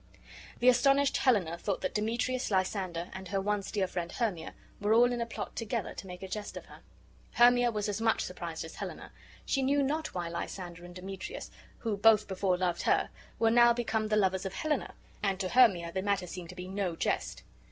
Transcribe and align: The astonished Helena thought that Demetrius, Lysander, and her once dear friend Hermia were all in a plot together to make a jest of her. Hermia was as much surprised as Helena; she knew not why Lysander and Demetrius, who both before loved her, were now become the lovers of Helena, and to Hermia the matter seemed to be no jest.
The 0.57 0.67
astonished 0.67 1.17
Helena 1.17 1.59
thought 1.59 1.81
that 1.81 1.93
Demetrius, 1.93 2.49
Lysander, 2.49 3.11
and 3.13 3.27
her 3.27 3.39
once 3.39 3.69
dear 3.69 3.85
friend 3.85 4.11
Hermia 4.11 4.55
were 4.79 4.95
all 4.95 5.13
in 5.13 5.21
a 5.21 5.27
plot 5.27 5.55
together 5.55 5.93
to 5.93 6.07
make 6.07 6.23
a 6.23 6.27
jest 6.27 6.57
of 6.57 6.65
her. 6.65 6.79
Hermia 7.33 7.69
was 7.69 7.87
as 7.87 8.01
much 8.01 8.21
surprised 8.21 8.65
as 8.65 8.73
Helena; 8.77 9.11
she 9.45 9.61
knew 9.61 9.83
not 9.83 10.15
why 10.15 10.27
Lysander 10.27 10.85
and 10.85 10.95
Demetrius, 10.95 11.51
who 11.77 11.95
both 11.97 12.27
before 12.27 12.57
loved 12.57 12.81
her, 12.81 13.11
were 13.37 13.51
now 13.51 13.73
become 13.73 14.07
the 14.07 14.15
lovers 14.15 14.43
of 14.43 14.55
Helena, 14.55 14.95
and 15.21 15.39
to 15.39 15.49
Hermia 15.49 15.91
the 15.91 16.01
matter 16.01 16.25
seemed 16.25 16.49
to 16.49 16.55
be 16.55 16.67
no 16.67 16.95
jest. 16.95 17.43